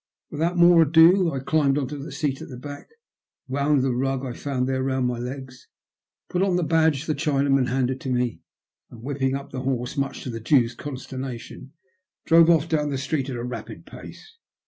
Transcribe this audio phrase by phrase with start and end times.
[0.31, 2.89] Without more ado, I climbed on to the seat at the back,
[3.47, 5.67] wound the rug I found there round my legs,
[6.27, 8.41] put on the badge the Chinaman handed up to me,
[8.89, 11.73] and, whipping up the horsOi much to the Jew's consternation,
[12.25, 14.37] drove off down the street at a rapid pace.